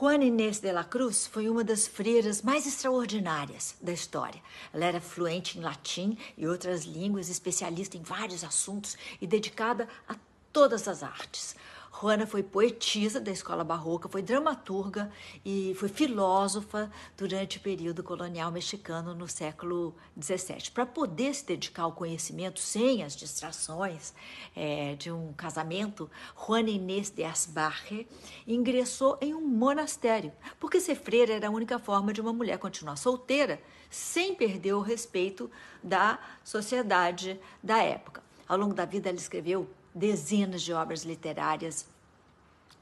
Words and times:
Juana 0.00 0.24
Inês 0.24 0.60
de 0.60 0.72
la 0.72 0.82
Cruz 0.82 1.26
foi 1.26 1.46
uma 1.46 1.62
das 1.62 1.86
freiras 1.86 2.40
mais 2.40 2.66
extraordinárias 2.66 3.74
da 3.82 3.92
história. 3.92 4.40
Ela 4.72 4.86
era 4.86 4.98
fluente 4.98 5.58
em 5.58 5.60
latim 5.60 6.16
e 6.38 6.46
outras 6.46 6.84
línguas, 6.84 7.28
especialista 7.28 7.98
em 7.98 8.02
vários 8.02 8.42
assuntos 8.42 8.96
e 9.20 9.26
dedicada 9.26 9.86
a 10.08 10.16
todas 10.54 10.88
as 10.88 11.02
artes. 11.02 11.54
Juana 11.92 12.26
foi 12.26 12.42
poetisa 12.42 13.20
da 13.20 13.32
escola 13.32 13.64
barroca, 13.64 14.08
foi 14.08 14.22
dramaturga 14.22 15.10
e 15.44 15.74
foi 15.74 15.88
filósofa 15.88 16.90
durante 17.16 17.58
o 17.58 17.60
período 17.60 18.02
colonial 18.02 18.50
mexicano 18.52 19.14
no 19.14 19.28
século 19.28 19.94
XVII. 20.18 20.70
Para 20.72 20.86
poder 20.86 21.34
se 21.34 21.44
dedicar 21.44 21.82
ao 21.82 21.92
conhecimento 21.92 22.60
sem 22.60 23.02
as 23.02 23.16
distrações 23.16 24.14
é, 24.54 24.94
de 24.94 25.10
um 25.10 25.32
casamento, 25.32 26.08
Juana 26.36 26.70
Inês 26.70 27.10
de 27.10 27.24
Asbarre 27.24 28.06
ingressou 28.46 29.18
em 29.20 29.34
um 29.34 29.46
monastério, 29.46 30.32
porque 30.60 30.80
ser 30.80 30.94
freira 30.94 31.34
era 31.34 31.48
a 31.48 31.50
única 31.50 31.78
forma 31.78 32.12
de 32.12 32.20
uma 32.20 32.32
mulher 32.32 32.58
continuar 32.58 32.96
solteira 32.96 33.60
sem 33.90 34.34
perder 34.34 34.74
o 34.74 34.80
respeito 34.80 35.50
da 35.82 36.18
sociedade 36.44 37.38
da 37.62 37.82
época. 37.82 38.22
Ao 38.48 38.56
longo 38.56 38.74
da 38.74 38.84
vida, 38.84 39.08
ela 39.08 39.18
escreveu 39.18 39.68
dezenas 39.94 40.62
de 40.62 40.72
obras 40.72 41.04
literárias 41.04 41.86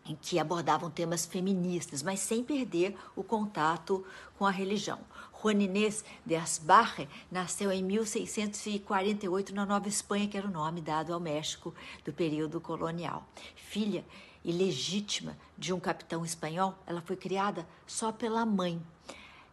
em 0.08 0.16
que 0.16 0.38
abordavam 0.38 0.90
temas 0.90 1.26
feministas, 1.26 2.02
mas 2.02 2.20
sem 2.20 2.42
perder 2.42 2.96
o 3.14 3.22
contato 3.22 4.04
com 4.38 4.46
a 4.46 4.50
religião. 4.50 4.98
Juan 5.40 5.62
Inés 5.62 6.04
de 6.24 6.34
Asbarre 6.34 7.08
nasceu 7.30 7.70
em 7.70 7.82
1648 7.82 9.54
na 9.54 9.64
Nova 9.64 9.86
Espanha, 9.86 10.26
que 10.26 10.36
era 10.36 10.48
o 10.48 10.50
nome 10.50 10.80
dado 10.80 11.12
ao 11.12 11.20
México 11.20 11.74
do 12.04 12.12
período 12.12 12.60
colonial. 12.60 13.24
Filha 13.54 14.04
ilegítima 14.44 15.36
de 15.56 15.72
um 15.72 15.78
capitão 15.78 16.24
espanhol, 16.24 16.74
ela 16.86 17.02
foi 17.02 17.16
criada 17.16 17.66
só 17.86 18.10
pela 18.10 18.44
mãe. 18.46 18.80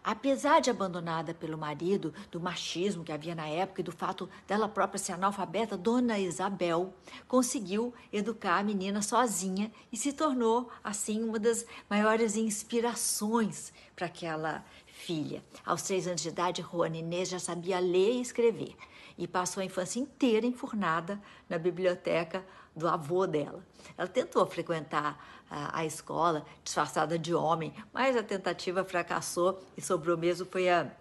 Apesar 0.05 0.61
de 0.61 0.69
abandonada 0.69 1.33
pelo 1.33 1.57
marido, 1.57 2.13
do 2.29 2.39
machismo 2.39 3.03
que 3.03 3.11
havia 3.11 3.33
na 3.33 3.47
época 3.47 3.81
e 3.81 3.83
do 3.83 3.91
fato 3.91 4.29
dela 4.47 4.69
própria 4.69 4.99
ser 4.99 5.13
analfabeta, 5.13 5.75
Dona 5.75 6.19
Isabel 6.19 6.93
conseguiu 7.27 7.91
educar 8.13 8.59
a 8.59 8.63
menina 8.63 9.01
sozinha 9.01 9.71
e 9.91 9.97
se 9.97 10.13
tornou, 10.13 10.69
assim, 10.83 11.23
uma 11.23 11.39
das 11.39 11.65
maiores 11.89 12.35
inspirações 12.35 13.73
para 13.95 14.05
aquela 14.05 14.63
filha. 14.85 15.43
Aos 15.65 15.81
três 15.81 16.05
anos 16.05 16.21
de 16.21 16.29
idade, 16.29 16.61
Juana 16.61 16.97
Inês 16.97 17.29
já 17.29 17.39
sabia 17.39 17.79
ler 17.79 18.11
e 18.11 18.21
escrever 18.21 18.75
e 19.17 19.27
passou 19.27 19.61
a 19.61 19.65
infância 19.65 19.99
inteira 19.99 20.45
enfurnada 20.45 21.21
na 21.49 21.57
biblioteca 21.57 22.45
do 22.75 22.87
avô 22.87 23.25
dela. 23.25 23.63
Ela 23.97 24.07
tentou 24.07 24.45
frequentar 24.45 25.17
a, 25.49 25.79
a 25.79 25.85
escola 25.85 26.45
disfarçada 26.63 27.17
de 27.17 27.33
homem, 27.33 27.73
mas 27.93 28.17
a 28.17 28.23
tentativa 28.23 28.83
fracassou 28.83 29.61
e 29.77 29.81
sobrou 29.81 30.17
mesmo 30.17 30.45
foi 30.45 30.69
a 30.69 30.91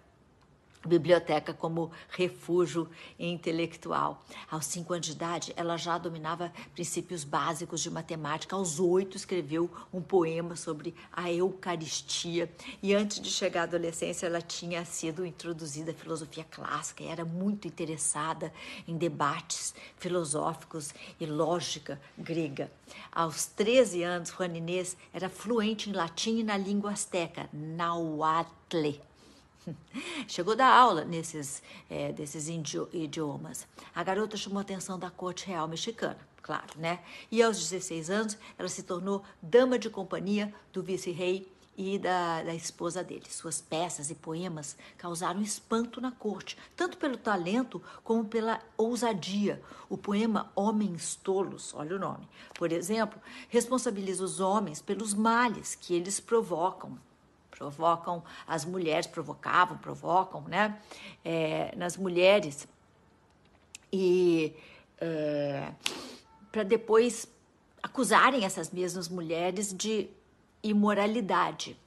biblioteca 0.85 1.53
como 1.53 1.91
refúgio 2.09 2.89
intelectual. 3.19 4.23
Aos 4.49 4.65
cinco 4.65 4.93
anos 4.93 5.07
de 5.07 5.13
idade, 5.13 5.53
ela 5.55 5.77
já 5.77 5.97
dominava 5.97 6.51
princípios 6.73 7.23
básicos 7.23 7.81
de 7.81 7.89
matemática. 7.89 8.55
Aos 8.55 8.79
oito, 8.79 9.17
escreveu 9.17 9.69
um 9.93 10.01
poema 10.01 10.55
sobre 10.55 10.93
a 11.11 11.31
Eucaristia. 11.31 12.51
E 12.81 12.93
antes 12.93 13.19
de 13.19 13.29
chegar 13.29 13.61
à 13.61 13.63
adolescência, 13.63 14.25
ela 14.25 14.41
tinha 14.41 14.83
sido 14.85 15.25
introduzida 15.25 15.91
à 15.91 15.93
filosofia 15.93 16.43
clássica 16.43 17.03
e 17.03 17.07
era 17.07 17.25
muito 17.25 17.67
interessada 17.67 18.53
em 18.87 18.97
debates 18.97 19.73
filosóficos 19.97 20.93
e 21.19 21.25
lógica 21.25 21.99
grega. 22.17 22.71
Aos 23.11 23.45
13 23.45 24.03
anos, 24.03 24.29
Juan 24.29 24.55
Inês 24.55 24.95
era 25.13 25.29
fluente 25.29 25.89
em 25.89 25.93
latim 25.93 26.39
e 26.39 26.43
na 26.43 26.57
língua 26.57 26.91
asteca, 26.91 27.49
Nahuatl 27.51 28.55
Chegou 30.27 30.55
da 30.55 30.67
aula 30.67 31.03
nesses 31.03 31.61
é, 31.89 32.11
desses 32.11 32.47
idiomas. 32.47 33.67
A 33.93 34.03
garota 34.03 34.37
chamou 34.37 34.59
a 34.59 34.61
atenção 34.61 34.97
da 34.97 35.09
corte 35.09 35.47
real 35.47 35.67
mexicana, 35.67 36.19
claro, 36.41 36.77
né? 36.77 36.99
E 37.31 37.41
aos 37.41 37.57
16 37.57 38.09
anos, 38.09 38.37
ela 38.57 38.69
se 38.69 38.83
tornou 38.83 39.23
dama 39.41 39.77
de 39.77 39.89
companhia 39.89 40.53
do 40.71 40.83
vice-rei 40.83 41.51
e 41.77 41.99
da, 41.99 42.41
da, 42.41 42.55
esposa 42.55 43.03
dele. 43.03 43.25
Suas 43.29 43.61
peças 43.61 44.09
e 44.09 44.15
poemas 44.15 44.77
causaram 44.97 45.41
espanto 45.41 45.99
na 45.99 46.11
corte, 46.11 46.57
tanto 46.75 46.97
pelo 46.97 47.17
talento 47.17 47.81
como 48.03 48.23
pela 48.23 48.61
ousadia. 48.77 49.61
O 49.89 49.97
poema 49.97 50.51
Homens 50.55 51.15
Tolos, 51.15 51.73
olha 51.73 51.97
o 51.97 51.99
nome, 51.99 52.27
por 52.53 52.71
exemplo, 52.71 53.19
responsabiliza 53.49 54.23
os 54.23 54.39
homens 54.39 54.81
pelos 54.81 55.13
males 55.13 55.75
que 55.75 55.93
eles 55.93 56.19
provocam 56.19 56.97
provocam 57.57 58.23
as 58.47 58.65
mulheres, 58.65 59.07
provocavam, 59.07 59.77
provocam, 59.77 60.41
né? 60.41 60.79
É, 61.23 61.73
nas 61.75 61.97
mulheres 61.97 62.67
e 63.91 64.55
é, 64.99 65.71
para 66.51 66.63
depois 66.63 67.27
acusarem 67.81 68.45
essas 68.45 68.71
mesmas 68.71 69.07
mulheres 69.07 69.73
de 69.73 70.09
imoralidade. 70.61 71.77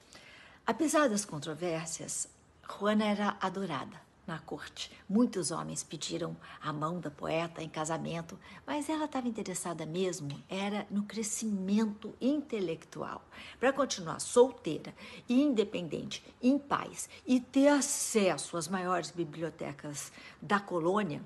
Apesar 0.66 1.08
das 1.08 1.24
controvérsias, 1.24 2.28
Juana 2.66 3.04
era 3.04 3.36
adorada 3.40 4.07
na 4.28 4.38
corte. 4.38 4.92
Muitos 5.08 5.50
homens 5.50 5.82
pediram 5.82 6.36
a 6.60 6.72
mão 6.72 7.00
da 7.00 7.10
poeta 7.10 7.62
em 7.62 7.68
casamento, 7.68 8.38
mas 8.66 8.88
ela 8.88 9.06
estava 9.06 9.26
interessada 9.26 9.86
mesmo 9.86 10.28
era 10.48 10.86
no 10.90 11.02
crescimento 11.04 12.14
intelectual. 12.20 13.26
Para 13.58 13.72
continuar 13.72 14.20
solteira 14.20 14.94
e 15.28 15.40
independente, 15.40 16.22
em 16.42 16.58
paz 16.58 17.08
e 17.26 17.40
ter 17.40 17.68
acesso 17.68 18.56
às 18.56 18.68
maiores 18.68 19.10
bibliotecas 19.10 20.12
da 20.40 20.60
colônia, 20.60 21.22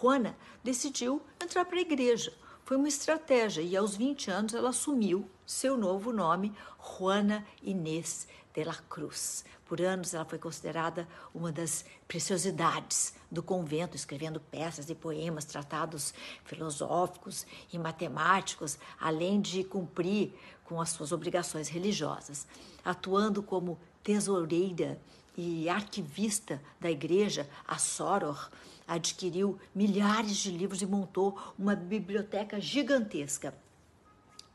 Juana 0.00 0.36
decidiu 0.64 1.22
entrar 1.40 1.64
para 1.66 1.78
a 1.78 1.82
igreja. 1.82 2.32
Foi 2.64 2.76
uma 2.76 2.88
estratégia 2.88 3.62
e 3.62 3.76
aos 3.76 3.96
20 3.96 4.30
anos 4.30 4.54
ela 4.54 4.70
assumiu 4.70 5.30
seu 5.46 5.76
novo 5.76 6.12
nome, 6.12 6.52
Juana 6.80 7.46
Inês 7.62 8.26
de 8.52 8.64
la 8.64 8.74
Cruz. 8.74 9.44
Por 9.66 9.80
anos, 9.80 10.14
ela 10.14 10.24
foi 10.24 10.38
considerada 10.38 11.08
uma 11.34 11.50
das 11.50 11.84
preciosidades 12.06 13.14
do 13.30 13.42
convento, 13.42 13.96
escrevendo 13.96 14.38
peças 14.38 14.88
e 14.88 14.94
poemas, 14.94 15.44
tratados 15.44 16.14
filosóficos 16.44 17.44
e 17.72 17.78
matemáticos, 17.78 18.78
além 19.00 19.40
de 19.40 19.64
cumprir 19.64 20.32
com 20.64 20.80
as 20.80 20.90
suas 20.90 21.10
obrigações 21.10 21.68
religiosas. 21.68 22.46
Atuando 22.84 23.42
como 23.42 23.78
tesoureira 24.04 25.00
e 25.36 25.68
arquivista 25.68 26.62
da 26.80 26.90
igreja, 26.90 27.48
a 27.66 27.76
Soror 27.76 28.48
adquiriu 28.86 29.58
milhares 29.74 30.36
de 30.36 30.52
livros 30.52 30.80
e 30.80 30.86
montou 30.86 31.36
uma 31.58 31.74
biblioteca 31.74 32.60
gigantesca. 32.60 33.52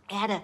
Era 0.08 0.44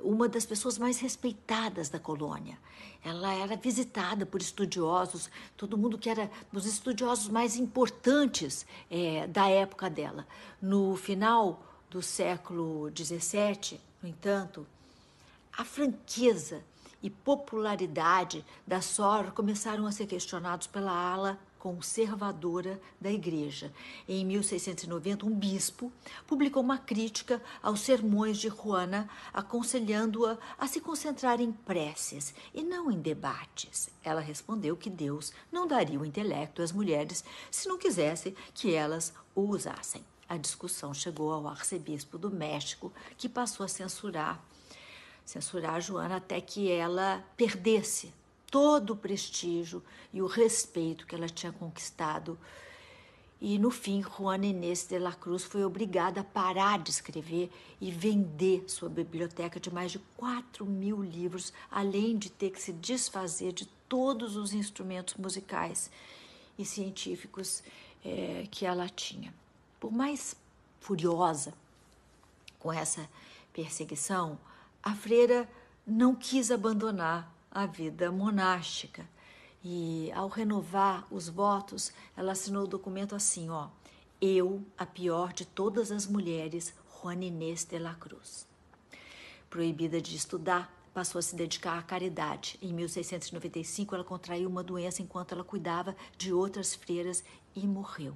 uma 0.00 0.28
das 0.28 0.46
pessoas 0.46 0.78
mais 0.78 0.98
respeitadas 0.98 1.88
da 1.88 1.98
colônia. 1.98 2.58
Ela 3.04 3.34
era 3.34 3.56
visitada 3.56 4.26
por 4.26 4.40
estudiosos, 4.40 5.30
todo 5.56 5.78
mundo 5.78 5.98
que 5.98 6.10
era 6.10 6.30
os 6.52 6.66
estudiosos 6.66 7.28
mais 7.28 7.56
importantes 7.56 8.66
é, 8.90 9.26
da 9.26 9.48
época 9.48 9.88
dela. 9.88 10.26
No 10.60 10.96
final 10.96 11.62
do 11.90 12.02
século 12.02 12.90
XVII, 12.94 13.80
no 14.02 14.08
entanto, 14.08 14.66
a 15.56 15.64
franqueza 15.64 16.62
e 17.02 17.10
popularidade 17.10 18.44
da 18.66 18.80
Sor 18.80 19.32
começaram 19.32 19.86
a 19.86 19.92
ser 19.92 20.06
questionados 20.06 20.66
pela 20.66 20.92
ala 20.92 21.38
conservadora 21.66 22.80
da 23.00 23.10
Igreja. 23.10 23.72
Em 24.08 24.24
1690, 24.24 25.26
um 25.26 25.34
bispo 25.34 25.92
publicou 26.24 26.62
uma 26.62 26.78
crítica 26.78 27.42
aos 27.60 27.80
sermões 27.80 28.38
de 28.38 28.48
Juana, 28.48 29.10
aconselhando-a 29.34 30.38
a 30.56 30.68
se 30.68 30.80
concentrar 30.80 31.40
em 31.40 31.50
preces 31.50 32.32
e 32.54 32.62
não 32.62 32.88
em 32.88 33.00
debates. 33.00 33.88
Ela 34.04 34.20
respondeu 34.20 34.76
que 34.76 34.88
Deus 34.88 35.32
não 35.50 35.66
daria 35.66 35.98
o 35.98 36.06
intelecto 36.06 36.62
às 36.62 36.70
mulheres 36.70 37.24
se 37.50 37.66
não 37.66 37.76
quisesse 37.76 38.36
que 38.54 38.72
elas 38.72 39.12
o 39.34 39.40
usassem. 39.40 40.04
A 40.28 40.36
discussão 40.36 40.94
chegou 40.94 41.32
ao 41.32 41.48
arcebispo 41.48 42.16
do 42.16 42.30
México, 42.30 42.92
que 43.18 43.28
passou 43.28 43.64
a 43.66 43.68
censurar 43.68 44.40
censurar 45.24 45.80
Joana 45.80 46.18
até 46.18 46.40
que 46.40 46.70
ela 46.70 47.24
perdesse 47.36 48.14
todo 48.50 48.92
o 48.92 48.96
prestígio 48.96 49.82
e 50.12 50.22
o 50.22 50.26
respeito 50.26 51.06
que 51.06 51.14
ela 51.14 51.28
tinha 51.28 51.52
conquistado. 51.52 52.38
E 53.40 53.58
no 53.58 53.70
fim, 53.70 54.02
Juana 54.02 54.46
Inês 54.46 54.86
de 54.86 54.98
la 54.98 55.12
Cruz 55.12 55.44
foi 55.44 55.64
obrigada 55.64 56.20
a 56.22 56.24
parar 56.24 56.78
de 56.78 56.90
escrever 56.90 57.50
e 57.80 57.90
vender 57.90 58.64
sua 58.66 58.88
biblioteca 58.88 59.60
de 59.60 59.70
mais 59.70 59.92
de 59.92 59.98
4 60.16 60.64
mil 60.64 61.02
livros, 61.02 61.52
além 61.70 62.16
de 62.16 62.30
ter 62.30 62.50
que 62.50 62.62
se 62.62 62.72
desfazer 62.72 63.52
de 63.52 63.66
todos 63.88 64.36
os 64.36 64.54
instrumentos 64.54 65.14
musicais 65.14 65.90
e 66.58 66.64
científicos 66.64 67.62
é, 68.04 68.46
que 68.50 68.64
ela 68.64 68.88
tinha. 68.88 69.34
Por 69.78 69.92
mais 69.92 70.34
furiosa 70.80 71.52
com 72.58 72.72
essa 72.72 73.08
perseguição, 73.52 74.38
a 74.82 74.94
freira 74.94 75.48
não 75.86 76.14
quis 76.14 76.50
abandonar 76.50 77.35
a 77.56 77.64
vida 77.64 78.12
monástica. 78.12 79.08
E 79.64 80.12
ao 80.12 80.28
renovar 80.28 81.06
os 81.10 81.26
votos, 81.26 81.90
ela 82.14 82.32
assinou 82.32 82.64
o 82.64 82.68
documento 82.68 83.14
assim, 83.14 83.48
ó: 83.48 83.68
Eu, 84.20 84.62
a 84.76 84.84
pior 84.84 85.32
de 85.32 85.46
todas 85.46 85.90
as 85.90 86.06
mulheres, 86.06 86.74
Juana 87.00 87.24
Inês 87.24 87.64
de 87.64 87.78
la 87.78 87.94
Cruz. 87.94 88.46
Proibida 89.48 90.02
de 90.02 90.14
estudar, 90.14 90.70
passou 90.92 91.18
a 91.18 91.22
se 91.22 91.34
dedicar 91.34 91.78
à 91.78 91.82
caridade. 91.82 92.58
Em 92.60 92.74
1695, 92.74 93.94
ela 93.94 94.04
contraiu 94.04 94.50
uma 94.50 94.62
doença 94.62 95.00
enquanto 95.00 95.32
ela 95.32 95.42
cuidava 95.42 95.96
de 96.18 96.34
outras 96.34 96.74
freiras 96.74 97.24
e 97.54 97.66
morreu. 97.66 98.14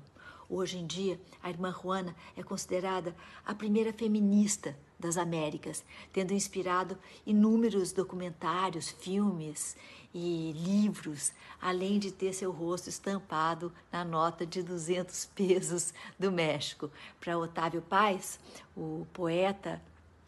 Hoje 0.50 0.76
em 0.76 0.86
dia, 0.86 1.18
a 1.42 1.48
irmã 1.48 1.72
Juana 1.72 2.14
é 2.36 2.42
considerada 2.42 3.16
a 3.46 3.54
primeira 3.54 3.90
feminista 3.90 4.76
das 5.00 5.16
Américas, 5.16 5.82
tendo 6.12 6.32
inspirado 6.32 6.96
inúmeros 7.26 7.90
documentários, 7.90 8.90
filmes 8.90 9.76
e 10.14 10.52
livros, 10.52 11.32
além 11.60 11.98
de 11.98 12.10
ter 12.12 12.32
seu 12.32 12.50
rosto 12.50 12.88
estampado 12.88 13.72
na 13.90 14.04
nota 14.04 14.44
de 14.44 14.62
200 14.62 15.26
pesos 15.34 15.94
do 16.18 16.30
México. 16.30 16.90
Para 17.18 17.38
Otávio 17.38 17.82
Paz, 17.82 18.38
o 18.76 19.06
poeta 19.12 19.80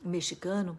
mexicano, 0.04 0.76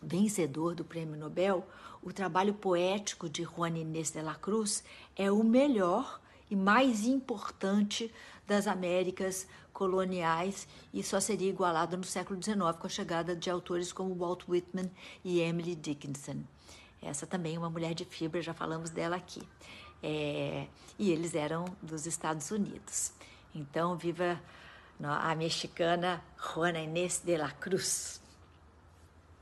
vencedor 0.00 0.74
do 0.74 0.84
Prêmio 0.84 1.16
Nobel, 1.16 1.66
o 2.02 2.12
trabalho 2.12 2.54
poético 2.54 3.28
de 3.28 3.44
Juan 3.44 3.78
Inés 3.78 4.10
de 4.10 4.20
la 4.22 4.34
Cruz 4.34 4.82
é 5.16 5.30
o 5.30 5.44
melhor 5.44 6.20
e 6.50 6.56
mais 6.56 7.04
importante 7.04 8.12
das 8.46 8.66
Américas 8.66 9.46
coloniais 9.72 10.68
e 10.92 11.02
só 11.02 11.18
seria 11.18 11.48
igualado 11.48 11.96
no 11.96 12.04
século 12.04 12.40
XIX 12.40 12.76
com 12.78 12.86
a 12.86 12.90
chegada 12.90 13.34
de 13.34 13.50
autores 13.50 13.92
como 13.92 14.14
Walt 14.14 14.44
Whitman 14.48 14.90
e 15.24 15.40
Emily 15.40 15.74
Dickinson. 15.74 16.42
Essa 17.02 17.26
também 17.26 17.56
é 17.56 17.58
uma 17.58 17.70
mulher 17.70 17.94
de 17.94 18.04
fibra, 18.04 18.40
já 18.40 18.54
falamos 18.54 18.90
dela 18.90 19.16
aqui. 19.16 19.42
É, 20.02 20.66
e 20.98 21.10
eles 21.10 21.34
eram 21.34 21.64
dos 21.82 22.06
Estados 22.06 22.50
Unidos. 22.50 23.12
Então, 23.54 23.96
viva 23.96 24.40
a 25.02 25.34
mexicana 25.34 26.22
Juana 26.36 26.80
Inés 26.80 27.20
de 27.24 27.36
la 27.36 27.50
Cruz. 27.50 28.21